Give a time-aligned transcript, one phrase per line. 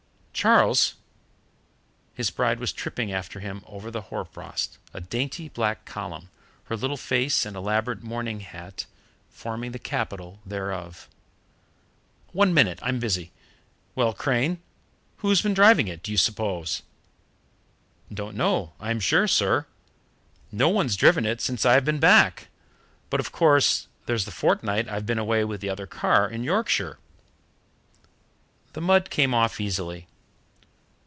[0.33, 0.95] "Charles"
[2.15, 6.31] His bride was tripping after him over the hoar frost, a dainty black column,
[6.63, 8.87] her little face and elaborate mourning hat
[9.29, 11.07] forming the capital thereof.
[12.31, 13.31] "One minute, I'm busy.
[13.93, 14.59] Well, Crane,
[15.17, 16.81] who's been driving it, do you suppose?"
[18.11, 19.67] "Don't know, I'm sure, sir.
[20.51, 22.47] No one's driven it since I've been back,
[23.11, 26.97] but, of course, there's the fortnight I've been away with the other car in Yorkshire."
[28.73, 30.07] The mud came off easily.